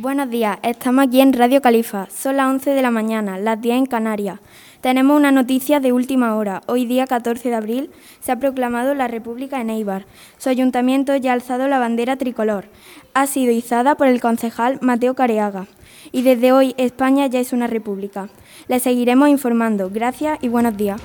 Buenos 0.00 0.30
días, 0.30 0.58
estamos 0.62 1.06
aquí 1.06 1.20
en 1.20 1.34
Radio 1.34 1.60
Califa. 1.60 2.08
Son 2.08 2.38
las 2.38 2.48
11 2.48 2.70
de 2.70 2.80
la 2.80 2.90
mañana, 2.90 3.38
las 3.38 3.60
10 3.60 3.76
en 3.76 3.84
Canarias. 3.84 4.40
Tenemos 4.80 5.14
una 5.14 5.30
noticia 5.30 5.78
de 5.78 5.92
última 5.92 6.36
hora. 6.36 6.62
Hoy 6.68 6.86
día 6.86 7.06
14 7.06 7.50
de 7.50 7.54
abril 7.54 7.90
se 8.20 8.32
ha 8.32 8.38
proclamado 8.38 8.94
la 8.94 9.08
República 9.08 9.60
en 9.60 9.68
Eibar. 9.68 10.06
Su 10.38 10.48
ayuntamiento 10.48 11.14
ya 11.16 11.32
ha 11.32 11.34
alzado 11.34 11.68
la 11.68 11.78
bandera 11.78 12.16
tricolor. 12.16 12.64
Ha 13.12 13.26
sido 13.26 13.52
izada 13.52 13.94
por 13.94 14.06
el 14.06 14.22
concejal 14.22 14.78
Mateo 14.80 15.12
Careaga. 15.12 15.66
Y 16.12 16.22
desde 16.22 16.52
hoy 16.52 16.74
España 16.78 17.26
ya 17.26 17.38
es 17.38 17.52
una 17.52 17.66
república. 17.66 18.30
Le 18.68 18.80
seguiremos 18.80 19.28
informando. 19.28 19.90
Gracias 19.92 20.38
y 20.40 20.48
buenos 20.48 20.78
días. 20.78 20.98